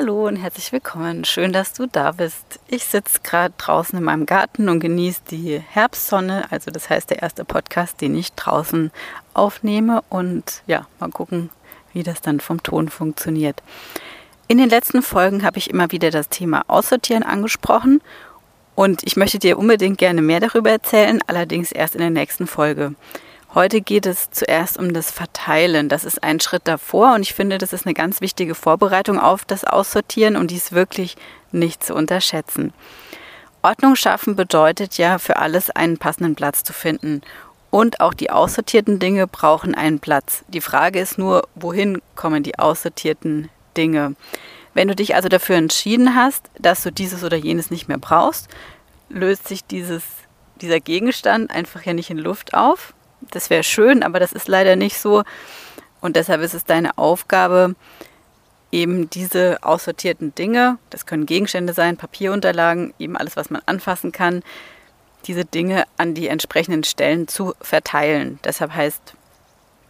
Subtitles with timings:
[0.00, 1.24] Hallo und herzlich willkommen.
[1.24, 2.60] Schön, dass du da bist.
[2.68, 6.46] Ich sitze gerade draußen in meinem Garten und genieße die Herbstsonne.
[6.52, 8.92] Also das heißt der erste Podcast, den ich draußen
[9.34, 10.02] aufnehme.
[10.08, 11.50] Und ja, mal gucken,
[11.94, 13.60] wie das dann vom Ton funktioniert.
[14.46, 18.00] In den letzten Folgen habe ich immer wieder das Thema Aussortieren angesprochen.
[18.76, 22.94] Und ich möchte dir unbedingt gerne mehr darüber erzählen, allerdings erst in der nächsten Folge.
[23.54, 25.88] Heute geht es zuerst um das Verteilen.
[25.88, 29.46] Das ist ein Schritt davor und ich finde, das ist eine ganz wichtige Vorbereitung auf
[29.46, 31.16] das Aussortieren und dies wirklich
[31.50, 32.74] nicht zu unterschätzen.
[33.62, 37.22] Ordnung schaffen bedeutet ja, für alles einen passenden Platz zu finden.
[37.70, 40.44] Und auch die aussortierten Dinge brauchen einen Platz.
[40.48, 44.14] Die Frage ist nur, wohin kommen die aussortierten Dinge?
[44.74, 48.48] Wenn du dich also dafür entschieden hast, dass du dieses oder jenes nicht mehr brauchst,
[49.08, 50.02] löst sich dieses,
[50.60, 54.76] dieser Gegenstand einfach ja nicht in Luft auf, das wäre schön, aber das ist leider
[54.76, 55.22] nicht so.
[56.00, 57.74] Und deshalb ist es deine Aufgabe,
[58.70, 64.42] eben diese aussortierten Dinge, das können Gegenstände sein, Papierunterlagen, eben alles, was man anfassen kann,
[65.24, 68.38] diese Dinge an die entsprechenden Stellen zu verteilen.
[68.44, 69.14] Deshalb heißt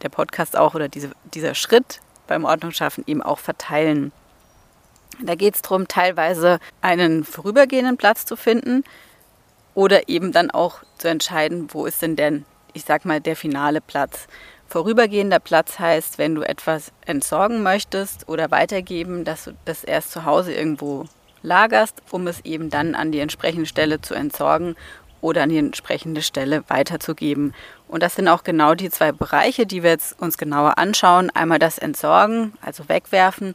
[0.03, 4.13] der Podcast auch oder diese, dieser Schritt beim Ordnungsschaffen eben auch verteilen.
[5.21, 8.85] Da geht es darum, teilweise einen vorübergehenden Platz zu finden
[9.75, 13.81] oder eben dann auch zu entscheiden, wo ist denn denn ich sag mal, der finale
[13.81, 14.27] Platz.
[14.67, 20.25] Vorübergehender Platz heißt, wenn du etwas entsorgen möchtest oder weitergeben, dass du das erst zu
[20.25, 21.07] Hause irgendwo
[21.43, 24.77] lagerst, um es eben dann an die entsprechende Stelle zu entsorgen
[25.21, 27.55] oder an die entsprechende Stelle weiterzugeben.
[27.89, 31.31] Und das sind auch genau die zwei Bereiche, die wir jetzt uns genauer anschauen.
[31.31, 33.55] Einmal das Entsorgen, also wegwerfen,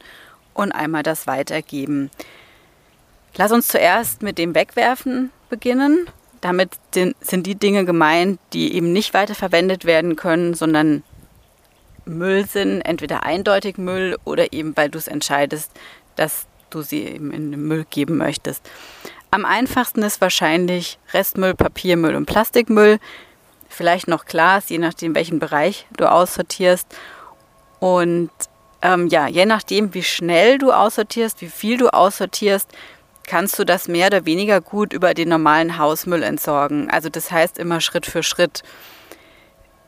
[0.52, 2.10] und einmal das Weitergeben.
[3.36, 6.06] Lass uns zuerst mit dem Wegwerfen beginnen.
[6.44, 11.02] Damit sind die Dinge gemeint, die eben nicht weiterverwendet werden können, sondern
[12.04, 15.72] Müll sind, entweder eindeutig Müll oder eben, weil du es entscheidest,
[16.16, 18.60] dass du sie eben in den Müll geben möchtest.
[19.30, 22.98] Am einfachsten ist wahrscheinlich Restmüll, Papiermüll und Plastikmüll.
[23.70, 26.94] Vielleicht noch Glas, je nachdem, welchen Bereich du aussortierst.
[27.80, 28.28] Und
[28.82, 32.70] ähm, ja, je nachdem, wie schnell du aussortierst, wie viel du aussortierst,
[33.26, 36.90] kannst du das mehr oder weniger gut über den normalen Hausmüll entsorgen.
[36.90, 38.62] Also das heißt immer Schritt für Schritt.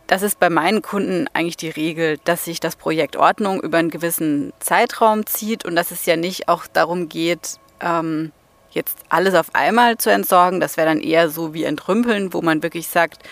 [0.06, 3.91] Das ist bei meinen Kunden eigentlich die Regel, dass sich das Projekt Ordnung über einen
[3.91, 8.32] gewissen Zeitraum zieht und dass es ja nicht auch darum geht, ähm,
[8.70, 10.60] jetzt alles auf einmal zu entsorgen.
[10.60, 13.22] Das wäre dann eher so wie Entrümpeln, wo man wirklich sagt,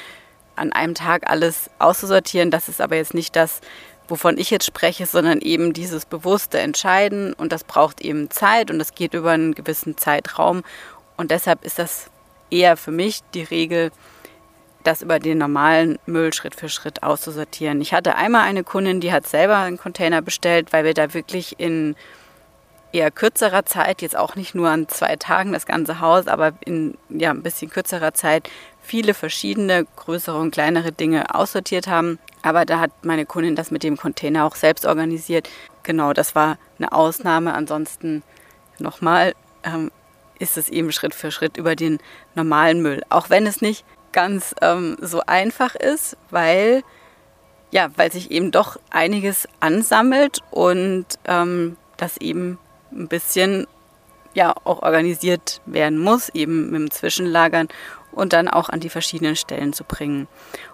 [0.56, 2.50] an einem Tag alles auszusortieren.
[2.50, 3.60] Das ist aber jetzt nicht das,
[4.08, 8.78] wovon ich jetzt spreche, sondern eben dieses bewusste Entscheiden und das braucht eben Zeit und
[8.78, 10.62] das geht über einen gewissen Zeitraum
[11.16, 12.10] und deshalb ist das
[12.50, 13.90] eher für mich die Regel,
[14.82, 17.80] das über den normalen Müll Schritt für Schritt auszusortieren.
[17.80, 21.58] Ich hatte einmal eine Kundin, die hat selber einen Container bestellt, weil wir da wirklich
[21.58, 21.96] in
[22.92, 26.96] eher kürzerer Zeit, jetzt auch nicht nur an zwei Tagen das ganze Haus, aber in
[27.08, 28.48] ja, ein bisschen kürzerer Zeit
[28.80, 32.18] viele verschiedene größere und kleinere Dinge aussortiert haben.
[32.44, 35.48] Aber da hat meine Kundin das mit dem Container auch selbst organisiert.
[35.82, 37.54] Genau, das war eine Ausnahme.
[37.54, 38.22] Ansonsten
[38.78, 39.34] nochmal
[39.64, 39.90] ähm,
[40.38, 41.98] ist es eben Schritt für Schritt über den
[42.34, 43.02] normalen Müll.
[43.08, 46.82] Auch wenn es nicht ganz ähm, so einfach ist, weil
[47.70, 52.58] ja, weil sich eben doch einiges ansammelt und ähm, das eben
[52.92, 53.66] ein bisschen
[54.34, 57.68] ja auch organisiert werden muss, eben mit dem Zwischenlagern
[58.14, 60.28] und dann auch an die verschiedenen Stellen zu bringen.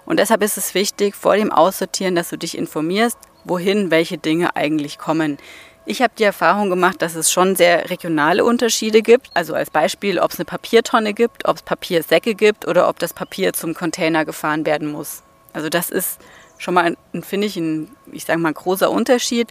[0.05, 4.55] Und deshalb ist es wichtig, vor dem Aussortieren, dass du dich informierst, wohin welche Dinge
[4.57, 5.39] eigentlich kommen.
[5.87, 9.31] Ich habe die Erfahrung gemacht, dass es schon sehr regionale Unterschiede gibt.
[9.35, 13.15] Also als Beispiel, ob es eine Papiertonne gibt, ob es Papiersäcke gibt oder ob das
[13.15, 15.23] Papier zum Container gefahren werden muss.
[15.53, 16.21] Also das ist
[16.59, 19.49] schon mal, finde ich, ein, ich sage mal, großer Unterschied.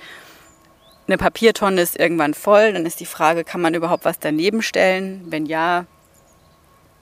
[1.07, 5.25] Eine Papiertonne ist irgendwann voll, dann ist die Frage, kann man überhaupt was daneben stellen?
[5.25, 5.88] Wenn ja,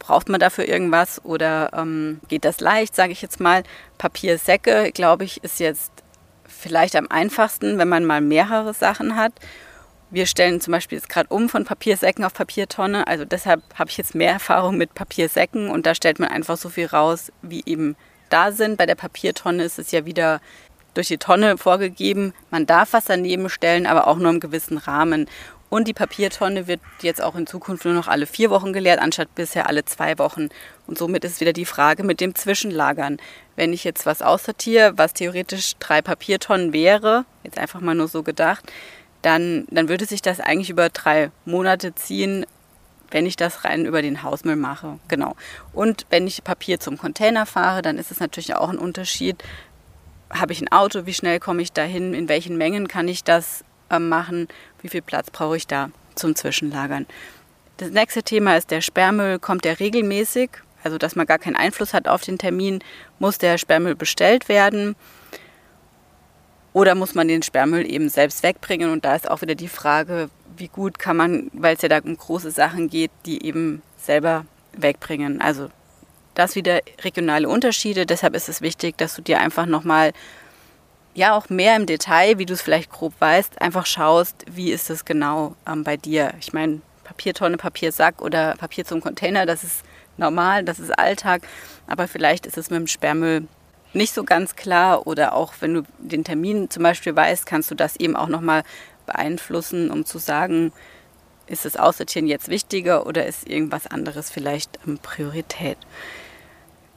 [0.08, 3.64] Braucht man dafür irgendwas oder ähm, geht das leicht, sage ich jetzt mal.
[3.98, 5.92] Papiersäcke, glaube ich, ist jetzt
[6.48, 9.34] vielleicht am einfachsten, wenn man mal mehrere Sachen hat.
[10.10, 13.06] Wir stellen zum Beispiel jetzt gerade um von Papiersäcken auf Papiertonne.
[13.06, 16.70] Also deshalb habe ich jetzt mehr Erfahrung mit Papiersäcken und da stellt man einfach so
[16.70, 17.98] viel raus, wie eben
[18.30, 18.78] da sind.
[18.78, 20.40] Bei der Papiertonne ist es ja wieder
[20.94, 22.34] durch die Tonne vorgegeben.
[22.50, 25.28] Man darf was daneben stellen, aber auch nur im gewissen Rahmen.
[25.70, 29.36] Und die Papiertonne wird jetzt auch in Zukunft nur noch alle vier Wochen geleert, anstatt
[29.36, 30.50] bisher alle zwei Wochen.
[30.88, 33.18] Und somit ist wieder die Frage mit dem Zwischenlagern.
[33.56, 38.24] Wenn ich jetzt was aussortiere, was theoretisch drei Papiertonnen wäre, jetzt einfach mal nur so
[38.24, 38.72] gedacht,
[39.22, 42.46] dann, dann würde sich das eigentlich über drei Monate ziehen,
[43.12, 45.00] wenn ich das rein über den Hausmüll mache.
[45.08, 45.36] Genau.
[45.74, 49.44] Und wenn ich Papier zum Container fahre, dann ist es natürlich auch ein Unterschied.
[50.30, 53.64] Habe ich ein Auto, wie schnell komme ich dahin, in welchen Mengen kann ich das
[53.90, 54.48] machen,
[54.82, 57.06] wie viel Platz brauche ich da zum Zwischenlagern.
[57.78, 59.40] Das nächste Thema ist der Sperrmüll.
[59.40, 60.50] Kommt der regelmäßig?
[60.84, 62.84] Also, dass man gar keinen Einfluss hat auf den Termin,
[63.20, 64.96] muss der Sperrmüll bestellt werden.
[66.74, 68.92] Oder muss man den Sperrmüll eben selbst wegbringen?
[68.92, 72.00] Und da ist auch wieder die Frage, wie gut kann man, weil es ja da
[72.00, 75.42] um große Sachen geht, die eben selber wegbringen.
[75.42, 75.70] Also
[76.36, 78.06] das wieder regionale Unterschiede.
[78.06, 80.14] Deshalb ist es wichtig, dass du dir einfach nochmal,
[81.18, 84.92] ja auch mehr im Detail, wie du es vielleicht grob weißt, einfach schaust, wie ist
[84.92, 86.32] es genau ähm, bei dir.
[86.40, 89.84] Ich meine, Papiertonne, Papiersack oder Papier zum Container, das ist
[90.18, 91.42] normal, das ist Alltag.
[91.88, 93.48] Aber vielleicht ist es mit dem Sperrmüll
[93.94, 97.76] nicht so ganz klar oder auch wenn du den Termin zum Beispiel weißt, kannst du
[97.76, 98.62] das eben auch nochmal
[99.08, 100.72] beeinflussen, um zu sagen,
[101.48, 105.78] ist das Aussortieren jetzt wichtiger oder ist irgendwas anderes vielleicht Priorität?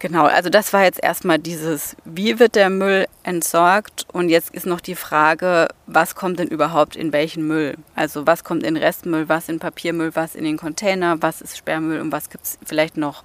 [0.01, 4.07] Genau, also das war jetzt erstmal dieses, wie wird der Müll entsorgt?
[4.11, 7.77] Und jetzt ist noch die Frage, was kommt denn überhaupt in welchen Müll?
[7.95, 12.01] Also was kommt in Restmüll, was in Papiermüll, was in den Container, was ist Sperrmüll
[12.01, 13.25] und was gibt es vielleicht noch?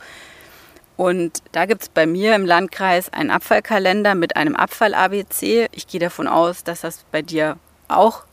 [0.98, 5.68] Und da gibt es bei mir im Landkreis einen Abfallkalender mit einem Abfall-ABC.
[5.72, 7.58] Ich gehe davon aus, dass das bei dir
[7.88, 8.26] auch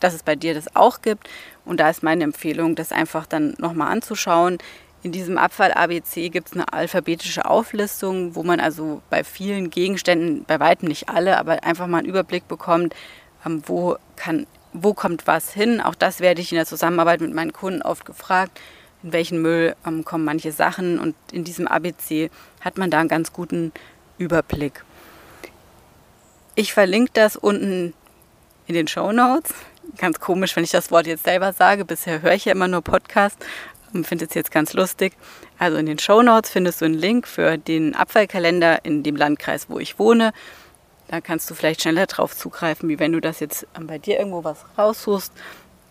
[0.00, 1.28] dass es bei dir das auch gibt.
[1.64, 4.58] Und da ist meine Empfehlung, das einfach dann nochmal anzuschauen.
[5.06, 10.58] In diesem Abfall-ABC gibt es eine alphabetische Auflistung, wo man also bei vielen Gegenständen, bei
[10.58, 12.92] weitem nicht alle, aber einfach mal einen Überblick bekommt,
[13.46, 15.80] ähm, wo, kann, wo kommt was hin.
[15.80, 18.60] Auch das werde ich in der Zusammenarbeit mit meinen Kunden oft gefragt,
[19.04, 20.98] in welchen Müll ähm, kommen manche Sachen.
[20.98, 22.28] Und in diesem ABC
[22.60, 23.70] hat man da einen ganz guten
[24.18, 24.84] Überblick.
[26.56, 27.94] Ich verlinke das unten
[28.66, 29.54] in den Show Notes
[29.96, 31.84] ganz komisch, wenn ich das Wort jetzt selber sage.
[31.84, 33.36] Bisher höre ich ja immer nur Podcast
[33.96, 35.14] und finde es jetzt ganz lustig.
[35.58, 39.68] Also in den Show Notes findest du einen Link für den Abfallkalender in dem Landkreis,
[39.68, 40.32] wo ich wohne.
[41.08, 44.18] Da kannst du vielleicht schneller drauf zugreifen, wie wenn du das jetzt ähm, bei dir
[44.18, 45.32] irgendwo was raussuchst.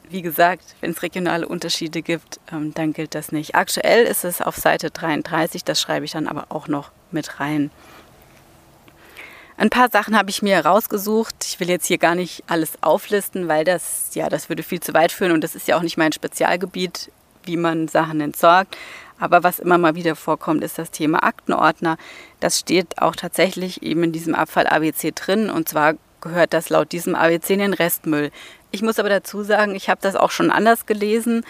[0.09, 3.55] Wie gesagt, wenn es regionale Unterschiede gibt, ähm, dann gilt das nicht.
[3.55, 7.71] Aktuell ist es auf Seite 33, das schreibe ich dann aber auch noch mit rein.
[9.57, 11.35] Ein paar Sachen habe ich mir rausgesucht.
[11.45, 14.93] Ich will jetzt hier gar nicht alles auflisten, weil das, ja, das würde viel zu
[14.93, 17.09] weit führen und das ist ja auch nicht mein Spezialgebiet,
[17.47, 18.77] wie man Sachen entsorgt.
[19.19, 21.97] Aber was immer mal wieder vorkommt, ist das Thema Aktenordner.
[22.39, 26.91] Das steht auch tatsächlich eben in diesem Abfall ABC drin und zwar gehört das laut
[26.91, 28.31] diesem ABC in den Restmüll.
[28.71, 31.45] Ich muss aber dazu sagen, ich habe das auch schon anders gelesen,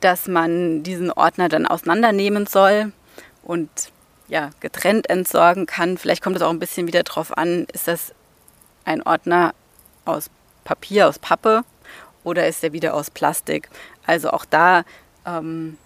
[0.00, 2.92] dass man diesen Ordner dann auseinandernehmen soll
[3.42, 3.68] und
[4.28, 5.98] ja, getrennt entsorgen kann.
[5.98, 8.14] Vielleicht kommt es auch ein bisschen wieder drauf an, ist das
[8.84, 9.54] ein Ordner
[10.04, 10.30] aus
[10.64, 11.64] Papier, aus Pappe
[12.26, 13.68] oder ist der wieder aus Plastik?
[14.04, 14.84] Also auch da
[15.24, 15.78] ähm,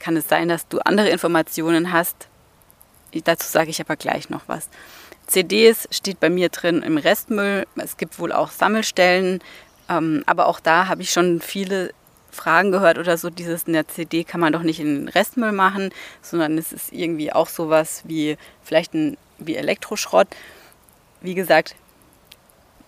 [0.00, 2.26] kann es sein, dass du andere Informationen hast.
[3.24, 4.68] Dazu sage ich aber gleich noch was.
[5.28, 7.64] CDs steht bei mir drin im Restmüll.
[7.76, 9.40] Es gibt wohl auch Sammelstellen,
[9.88, 11.94] ähm, aber auch da habe ich schon viele
[12.32, 15.52] Fragen gehört oder so, dieses in der CD kann man doch nicht in den Restmüll
[15.52, 15.90] machen,
[16.22, 20.28] sondern es ist irgendwie auch sowas wie vielleicht ein wie Elektroschrott.
[21.20, 21.76] Wie gesagt,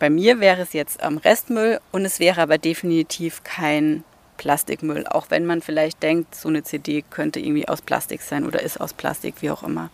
[0.05, 4.05] bei mir wäre es jetzt am Restmüll und es wäre aber definitiv kein
[4.37, 8.61] Plastikmüll, auch wenn man vielleicht denkt, so eine CD könnte irgendwie aus Plastik sein oder
[8.61, 9.89] ist aus Plastik, wie auch immer.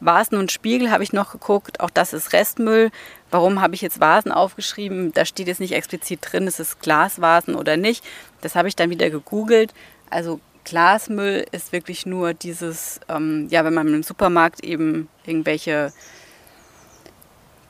[0.00, 1.78] Vasen und Spiegel habe ich noch geguckt.
[1.78, 2.90] Auch das ist Restmüll.
[3.30, 5.12] Warum habe ich jetzt Vasen aufgeschrieben?
[5.12, 8.04] Da steht jetzt nicht explizit drin, ist es Glasvasen oder nicht.
[8.40, 9.72] Das habe ich dann wieder gegoogelt.
[10.10, 15.92] Also Glasmüll ist wirklich nur dieses, ähm, ja, wenn man im Supermarkt eben irgendwelche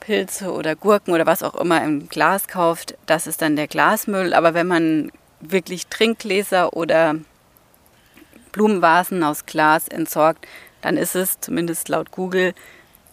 [0.06, 4.34] Pilze oder Gurken oder was auch immer im Glas kauft, das ist dann der Glasmüll.
[4.34, 5.10] Aber wenn man
[5.40, 7.16] wirklich Trinkgläser oder
[8.52, 10.46] Blumenvasen aus Glas entsorgt,
[10.80, 12.54] dann ist es, zumindest laut Google,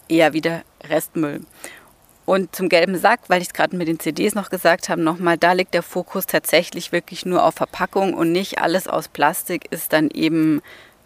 [0.08, 1.42] eher wieder Restmüll.
[2.26, 5.40] Und zum gelben Sack, weil ich es gerade mit den CDs noch gesagt habe, nochmal,
[5.40, 9.94] da liegt der Fokus tatsächlich wirklich nur auf Verpackung und nicht alles aus Plastik ist
[9.94, 10.62] dann eben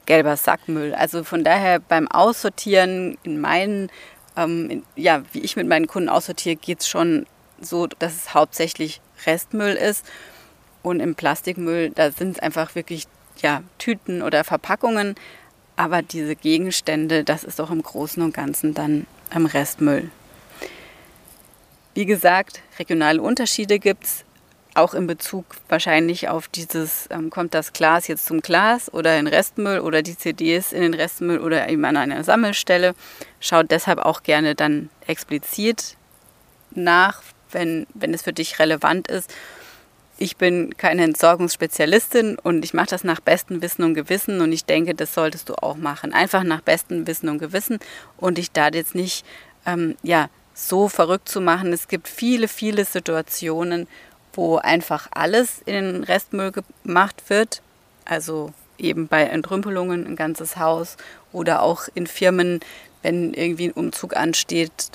[0.05, 0.93] gelber Sackmüll.
[0.93, 3.89] Also von daher beim Aussortieren in meinen,
[4.37, 7.25] ähm, ja, wie ich mit meinen Kunden aussortiere, geht es schon
[7.59, 10.05] so, dass es hauptsächlich Restmüll ist.
[10.83, 13.07] Und im Plastikmüll, da sind es einfach wirklich
[13.41, 15.15] ja, Tüten oder Verpackungen.
[15.75, 20.09] Aber diese Gegenstände, das ist doch im Großen und Ganzen dann im Restmüll.
[21.93, 24.23] Wie gesagt, regionale Unterschiede gibt es.
[24.77, 29.27] Auch in Bezug wahrscheinlich auf dieses, ähm, kommt das Glas jetzt zum Glas oder in
[29.27, 32.93] Restmüll oder die CDs in den Restmüll oder eben an einer Sammelstelle.
[33.39, 35.97] Schaut deshalb auch gerne dann explizit
[36.71, 39.33] nach, wenn, wenn es für dich relevant ist.
[40.19, 44.65] Ich bin keine Entsorgungsspezialistin und ich mache das nach bestem Wissen und Gewissen und ich
[44.65, 46.11] denke, das solltest du auch machen.
[46.11, 47.79] Einfach nach bestem Wissen und Gewissen
[48.17, 49.25] und dich da jetzt nicht
[49.67, 51.71] ähm, ja, so verrückt zu machen.
[51.71, 53.87] Es gibt viele, viele Situationen,
[54.37, 56.53] wo einfach alles in den Restmüll
[56.83, 57.61] gemacht wird.
[58.05, 60.95] Also eben bei Entrümpelungen ein ganzes Haus
[61.33, 62.59] oder auch in Firmen,
[63.01, 64.91] wenn irgendwie ein Umzug ansteht,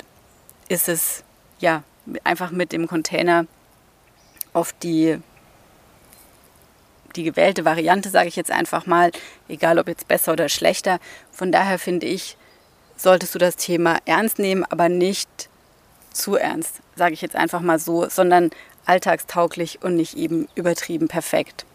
[0.69, 1.23] ist es
[1.59, 1.83] ja
[2.23, 3.45] einfach mit dem Container
[4.53, 5.19] auf die
[7.15, 9.11] die gewählte Variante, sage ich jetzt einfach mal,
[9.47, 10.99] egal ob jetzt besser oder schlechter.
[11.31, 12.37] Von daher finde ich,
[12.97, 15.29] solltest du das Thema ernst nehmen, aber nicht
[16.11, 18.49] zu ernst, sage ich jetzt einfach mal so, sondern
[18.85, 21.65] alltagstauglich und nicht eben übertrieben perfekt.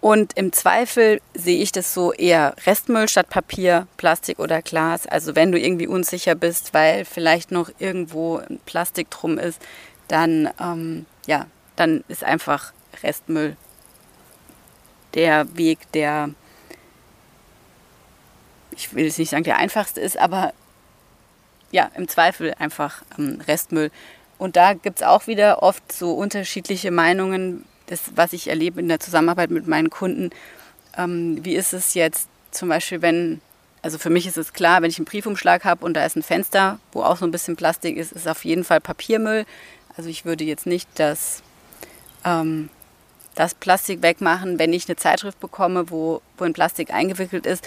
[0.00, 5.06] Und im Zweifel sehe ich das so eher Restmüll statt Papier, Plastik oder Glas.
[5.06, 9.62] Also wenn du irgendwie unsicher bist, weil vielleicht noch irgendwo Plastik drum ist,
[10.08, 11.46] dann, ähm, ja,
[11.76, 12.72] dann ist einfach
[13.02, 13.56] Restmüll
[15.14, 16.30] der Weg, der,
[18.72, 20.52] ich will jetzt nicht sagen, der einfachste ist, aber
[21.70, 23.90] ja, im Zweifel einfach ähm, Restmüll.
[24.42, 28.88] Und da gibt es auch wieder oft so unterschiedliche Meinungen, das, was ich erlebe in
[28.88, 30.30] der Zusammenarbeit mit meinen Kunden.
[30.98, 33.40] Ähm, wie ist es jetzt zum Beispiel, wenn,
[33.82, 36.24] also für mich ist es klar, wenn ich einen Briefumschlag habe und da ist ein
[36.24, 39.46] Fenster, wo auch so ein bisschen Plastik ist, ist auf jeden Fall Papiermüll.
[39.96, 41.44] Also ich würde jetzt nicht das,
[42.24, 42.68] ähm,
[43.36, 44.58] das Plastik wegmachen.
[44.58, 47.64] Wenn ich eine Zeitschrift bekomme, wo, wo in Plastik eingewickelt ist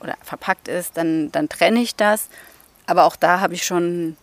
[0.00, 2.30] oder verpackt ist, dann, dann trenne ich das.
[2.86, 4.16] Aber auch da habe ich schon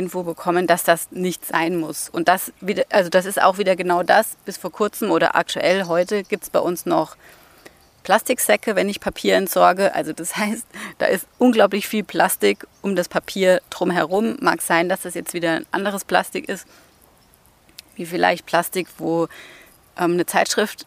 [0.00, 2.08] Info bekommen, dass das nicht sein muss.
[2.08, 4.36] Und das wieder, also das ist auch wieder genau das.
[4.46, 7.16] Bis vor kurzem oder aktuell heute gibt es bei uns noch
[8.02, 9.94] Plastiksäcke, wenn ich Papier entsorge.
[9.94, 10.66] Also das heißt,
[10.96, 14.38] da ist unglaublich viel Plastik um das Papier drumherum.
[14.40, 16.66] Mag sein, dass das jetzt wieder ein anderes Plastik ist,
[17.96, 19.24] wie vielleicht Plastik, wo
[19.98, 20.86] ähm, eine Zeitschrift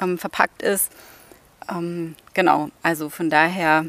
[0.00, 0.90] ähm, verpackt ist.
[1.70, 3.84] Ähm, genau, also von daher,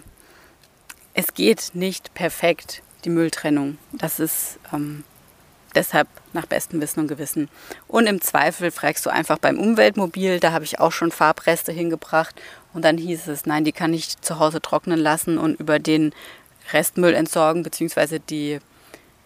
[1.14, 3.78] es geht nicht perfekt die Mülltrennung.
[3.94, 5.04] Das ist ähm,
[5.74, 7.50] deshalb nach bestem Wissen und Gewissen.
[7.88, 12.36] Und im Zweifel fragst du einfach beim Umweltmobil, da habe ich auch schon Farbreste hingebracht
[12.74, 16.14] und dann hieß es, nein, die kann ich zu Hause trocknen lassen und über den
[16.74, 18.60] Restmüll entsorgen, beziehungsweise die,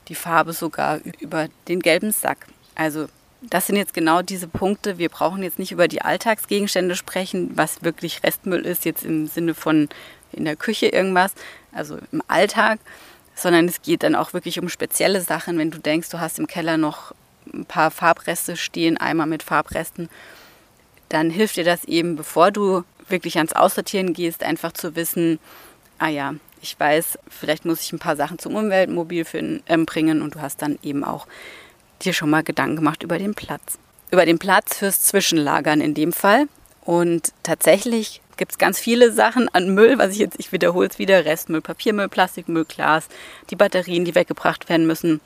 [0.07, 2.45] die Farbe sogar über den gelben Sack.
[2.75, 3.07] Also
[3.41, 4.99] das sind jetzt genau diese Punkte.
[4.99, 9.55] Wir brauchen jetzt nicht über die Alltagsgegenstände sprechen, was wirklich Restmüll ist, jetzt im Sinne
[9.55, 9.89] von
[10.31, 11.33] in der Küche irgendwas,
[11.71, 12.79] also im Alltag,
[13.41, 15.57] sondern es geht dann auch wirklich um spezielle Sachen.
[15.57, 17.13] Wenn du denkst, du hast im Keller noch
[17.53, 20.09] ein paar Farbreste stehen, einmal mit Farbresten,
[21.09, 25.39] dann hilft dir das eben, bevor du wirklich ans Aussortieren gehst, einfach zu wissen,
[25.99, 30.21] ah ja, ich weiß, vielleicht muss ich ein paar Sachen zum Umweltmobil für, äh, bringen
[30.21, 31.27] und du hast dann eben auch
[32.01, 33.77] dir schon mal Gedanken gemacht über den Platz.
[34.11, 36.47] Über den Platz fürs Zwischenlagern in dem Fall.
[36.83, 40.97] Und tatsächlich gibt es ganz viele Sachen an Müll, was ich jetzt, ich wiederhole es
[40.97, 43.07] wieder, Restmüll, Papiermüll, Plastikmüll, Glas,
[43.51, 45.21] die Batterien, die weggebracht werden müssen.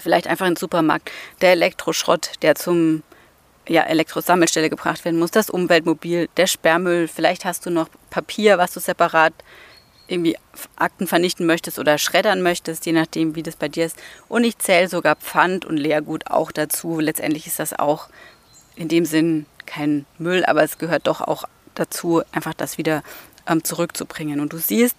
[0.00, 3.04] Vielleicht einfach in den Supermarkt, der Elektroschrott, der zum
[3.68, 8.72] ja, Elektrosammelstelle gebracht werden muss, das Umweltmobil, der Sperrmüll, vielleicht hast du noch Papier, was
[8.72, 9.32] du separat
[10.08, 10.36] irgendwie
[10.74, 14.02] Akten vernichten möchtest oder schreddern möchtest, je nachdem, wie das bei dir ist.
[14.26, 16.98] Und ich zähle sogar Pfand und Leergut auch dazu.
[16.98, 18.08] Letztendlich ist das auch
[18.74, 21.44] in dem Sinn kein Müll, aber es gehört doch auch
[21.78, 23.02] dazu, einfach das wieder
[23.46, 24.40] ähm, zurückzubringen.
[24.40, 24.96] Und du siehst,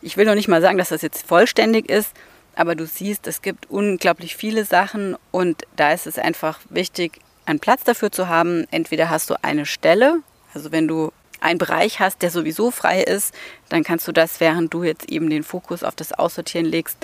[0.00, 2.10] ich will noch nicht mal sagen, dass das jetzt vollständig ist,
[2.54, 7.60] aber du siehst, es gibt unglaublich viele Sachen und da ist es einfach wichtig, einen
[7.60, 8.66] Platz dafür zu haben.
[8.70, 10.20] Entweder hast du eine Stelle,
[10.52, 13.34] also wenn du einen Bereich hast, der sowieso frei ist,
[13.68, 16.98] dann kannst du das, während du jetzt eben den Fokus auf das Aussortieren legst,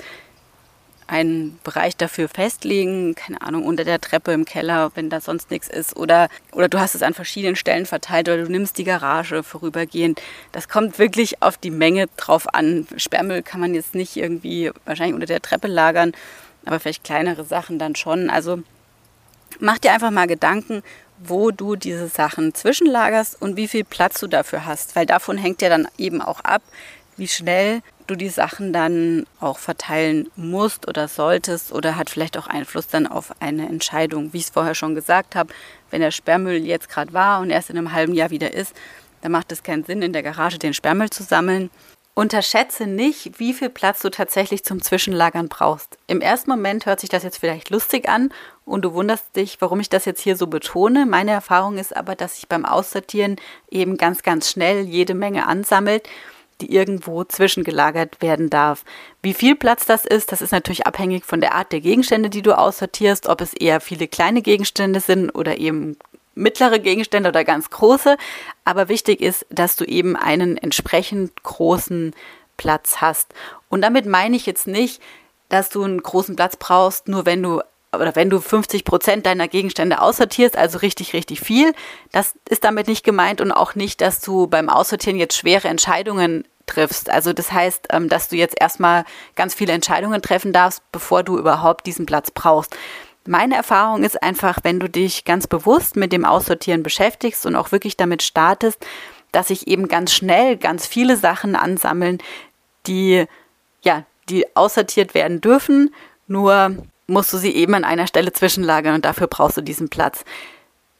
[1.11, 5.67] einen Bereich dafür festlegen, keine Ahnung, unter der Treppe im Keller, wenn da sonst nichts
[5.67, 5.97] ist.
[5.97, 10.21] Oder, oder du hast es an verschiedenen Stellen verteilt oder du nimmst die Garage vorübergehend.
[10.53, 12.87] Das kommt wirklich auf die Menge drauf an.
[12.95, 16.13] Sperrmüll kann man jetzt nicht irgendwie wahrscheinlich unter der Treppe lagern,
[16.65, 18.29] aber vielleicht kleinere Sachen dann schon.
[18.29, 18.63] Also
[19.59, 20.81] mach dir einfach mal Gedanken,
[21.19, 25.61] wo du diese Sachen zwischenlagerst und wie viel Platz du dafür hast, weil davon hängt
[25.61, 26.61] ja dann eben auch ab,
[27.17, 32.47] wie schnell du die Sachen dann auch verteilen musst oder solltest oder hat vielleicht auch
[32.47, 34.33] Einfluss dann auf eine Entscheidung.
[34.33, 35.53] Wie ich es vorher schon gesagt habe,
[35.89, 38.73] wenn der Sperrmüll jetzt gerade war und erst in einem halben Jahr wieder ist,
[39.21, 41.69] dann macht es keinen Sinn, in der Garage den Sperrmüll zu sammeln.
[42.13, 45.97] Unterschätze nicht, wie viel Platz du tatsächlich zum Zwischenlagern brauchst.
[46.07, 48.33] Im ersten Moment hört sich das jetzt vielleicht lustig an
[48.65, 51.05] und du wunderst dich, warum ich das jetzt hier so betone.
[51.05, 53.37] Meine Erfahrung ist aber, dass sich beim Aussortieren
[53.69, 56.09] eben ganz, ganz schnell jede Menge ansammelt,
[56.61, 58.83] die irgendwo zwischengelagert werden darf.
[59.21, 62.41] Wie viel Platz das ist, das ist natürlich abhängig von der Art der Gegenstände, die
[62.41, 65.97] du aussortierst, ob es eher viele kleine Gegenstände sind oder eben
[66.35, 68.17] mittlere Gegenstände oder ganz große.
[68.63, 72.13] Aber wichtig ist, dass du eben einen entsprechend großen
[72.57, 73.33] Platz hast.
[73.69, 75.01] Und damit meine ich jetzt nicht,
[75.49, 77.61] dass du einen großen Platz brauchst, nur wenn du
[77.93, 81.73] oder wenn du 50 Prozent deiner Gegenstände aussortierst, also richtig, richtig viel.
[82.11, 86.45] Das ist damit nicht gemeint und auch nicht, dass du beim Aussortieren jetzt schwere Entscheidungen
[86.71, 87.09] triffst.
[87.09, 91.37] Also das heißt, ähm, dass du jetzt erstmal ganz viele Entscheidungen treffen darfst, bevor du
[91.37, 92.75] überhaupt diesen Platz brauchst.
[93.27, 97.71] Meine Erfahrung ist einfach, wenn du dich ganz bewusst mit dem Aussortieren beschäftigst und auch
[97.71, 98.85] wirklich damit startest,
[99.31, 102.17] dass sich eben ganz schnell ganz viele Sachen ansammeln,
[102.87, 103.25] die
[103.83, 105.93] ja, die aussortiert werden dürfen,
[106.27, 106.75] nur
[107.07, 110.23] musst du sie eben an einer Stelle zwischenlagern und dafür brauchst du diesen Platz.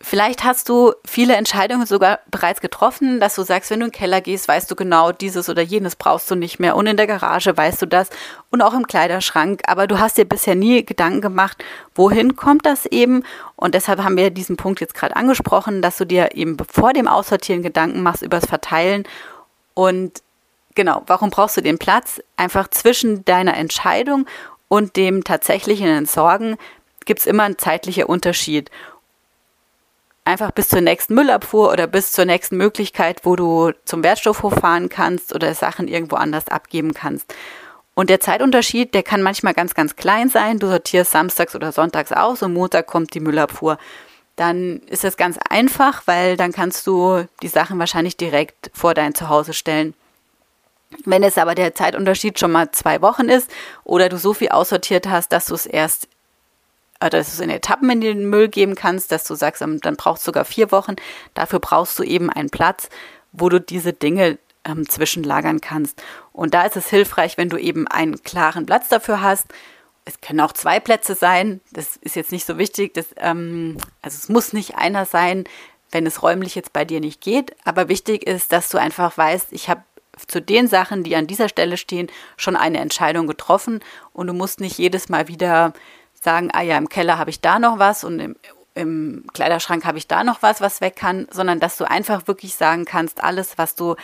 [0.04, 3.98] Vielleicht hast du viele Entscheidungen sogar bereits getroffen, dass du sagst, wenn du in den
[3.98, 6.76] Keller gehst, weißt du genau, dieses oder jenes brauchst du nicht mehr.
[6.76, 8.10] Und in der Garage weißt du das
[8.50, 9.62] und auch im Kleiderschrank.
[9.68, 13.24] Aber du hast dir bisher nie Gedanken gemacht, wohin kommt das eben?
[13.56, 17.08] Und deshalb haben wir diesen Punkt jetzt gerade angesprochen, dass du dir eben vor dem
[17.08, 19.04] Aussortieren Gedanken machst über das Verteilen.
[19.76, 20.24] Und
[20.74, 22.22] genau, warum brauchst du den Platz?
[22.38, 24.26] Einfach zwischen deiner Entscheidung
[24.68, 26.58] und dem tatsächlichen Entsorgen
[27.06, 28.70] gibt es immer einen zeitlichen Unterschied
[30.26, 34.90] einfach bis zur nächsten Müllabfuhr oder bis zur nächsten Möglichkeit, wo du zum Wertstoffhof fahren
[34.90, 37.34] kannst oder Sachen irgendwo anders abgeben kannst.
[37.94, 40.60] Und der Zeitunterschied, der kann manchmal ganz, ganz klein sein.
[40.60, 43.78] Du sortierst samstags oder sonntags aus und Montag kommt die Müllabfuhr.
[44.38, 49.14] Dann ist das ganz einfach, weil dann kannst du die Sachen wahrscheinlich direkt vor dein
[49.14, 49.94] Zuhause stellen.
[51.06, 53.50] Wenn es aber der Zeitunterschied schon mal zwei Wochen ist
[53.84, 56.08] oder du so viel aussortiert hast, dass du es erst
[57.10, 59.96] dass du es in Etappen in den Müll geben kannst, dass du sagst, ähm, dann
[59.96, 60.96] brauchst du sogar vier Wochen.
[61.34, 62.90] Dafür brauchst du eben einen Platz,
[63.32, 66.02] wo du diese Dinge ähm, zwischenlagern kannst.
[66.34, 69.48] Und da ist es hilfreich, wenn du eben einen klaren Platz dafür hast.
[70.06, 71.62] Es können auch zwei Plätze sein.
[71.72, 72.94] Das ist jetzt nicht so wichtig.
[72.94, 75.46] Das, ähm, also es muss nicht einer sein,
[75.92, 77.56] wenn es räumlich jetzt bei dir nicht geht.
[77.66, 79.84] Aber wichtig ist, dass du einfach weißt, ich habe
[80.28, 83.80] zu den Sachen, die an dieser Stelle stehen, schon eine Entscheidung getroffen
[84.14, 85.74] und du musst nicht jedes Mal wieder
[86.22, 88.36] sagen, ah ja, im Keller habe ich da noch was und im,
[88.76, 92.56] im Kleiderschrank habe ich da noch was, was weg kann, sondern dass du einfach wirklich
[92.56, 93.96] sagen kannst, alles, was du,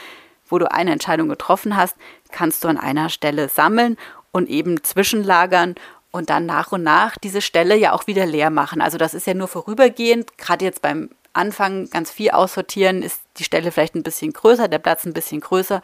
[0.50, 1.96] wo du eine Entscheidung getroffen hast,
[2.32, 3.98] kannst du an einer Stelle sammeln
[4.32, 5.76] und eben zwischenlagern
[6.12, 8.82] und dann nach und nach diese Stelle ja auch wieder leer machen.
[8.82, 13.44] Also das ist ja nur vorübergehend, gerade jetzt beim Anfang ganz viel aussortieren, ist die
[13.44, 15.84] Stelle vielleicht ein bisschen größer, der Platz ein bisschen größer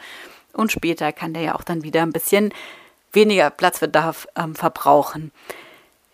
[0.54, 2.54] und später kann der ja auch dann wieder ein bisschen
[3.12, 5.32] weniger Platzbedarf ähm, verbrauchen.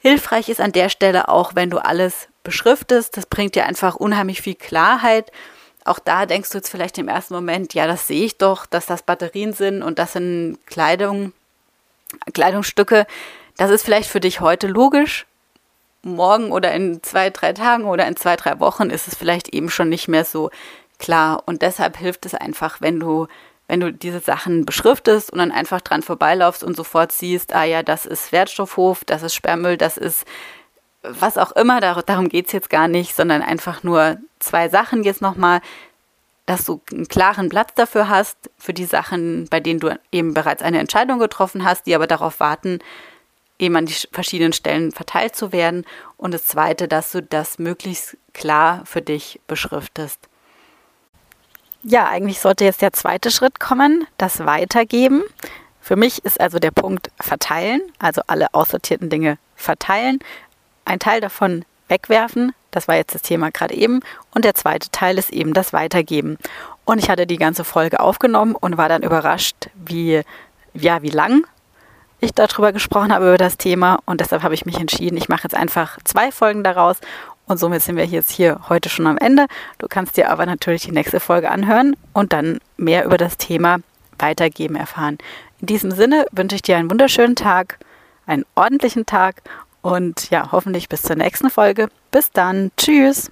[0.01, 3.17] Hilfreich ist an der Stelle auch, wenn du alles beschriftest.
[3.17, 5.31] Das bringt dir einfach unheimlich viel Klarheit.
[5.85, 8.85] Auch da denkst du jetzt vielleicht im ersten Moment, ja, das sehe ich doch, dass
[8.85, 11.33] das Batterien sind und das sind Kleidung,
[12.33, 13.05] Kleidungsstücke.
[13.57, 15.25] Das ist vielleicht für dich heute logisch.
[16.01, 19.69] Morgen oder in zwei, drei Tagen oder in zwei, drei Wochen ist es vielleicht eben
[19.69, 20.49] schon nicht mehr so
[20.97, 21.43] klar.
[21.45, 23.27] Und deshalb hilft es einfach, wenn du
[23.69, 27.84] wenn du diese Sachen beschriftest und dann einfach dran vorbeilaufst und sofort siehst, ah ja,
[27.84, 30.25] das ist Wertstoffhof, das ist Sperrmüll, das ist
[31.03, 35.21] was auch immer, darum geht es jetzt gar nicht, sondern einfach nur zwei Sachen jetzt
[35.21, 35.62] nochmal,
[36.47, 40.63] dass du einen klaren Platz dafür hast, für die Sachen, bei denen du eben bereits
[40.63, 42.79] eine Entscheidung getroffen hast, die aber darauf warten,
[43.60, 45.86] eben an die verschiedenen Stellen verteilt zu werden.
[46.17, 50.28] Und das Zweite, dass du das möglichst klar für dich beschriftest.
[51.83, 55.23] Ja, eigentlich sollte jetzt der zweite Schritt kommen, das Weitergeben.
[55.79, 60.19] Für mich ist also der Punkt verteilen, also alle aussortierten Dinge verteilen,
[60.83, 64.01] ein Teil davon wegwerfen, das war jetzt das Thema gerade eben,
[64.35, 66.37] und der zweite Teil ist eben das Weitergeben.
[66.83, 70.21] Und ich hatte die ganze Folge aufgenommen und war dann überrascht, wie,
[70.73, 71.45] ja, wie lang
[72.19, 73.99] ich darüber gesprochen habe, über das Thema.
[74.05, 76.97] Und deshalb habe ich mich entschieden, ich mache jetzt einfach zwei Folgen daraus
[77.49, 79.47] und somit sind wir jetzt hier heute schon am Ende.
[79.79, 83.79] Du kannst dir aber natürlich die nächste Folge anhören und dann mehr über das Thema
[84.19, 85.17] Weitergeben erfahren.
[85.59, 87.79] In diesem Sinne wünsche ich dir einen wunderschönen Tag,
[88.27, 89.41] einen ordentlichen Tag
[89.81, 91.89] und ja, hoffentlich bis zur nächsten Folge.
[92.12, 92.71] Bis dann.
[92.77, 93.31] Tschüss.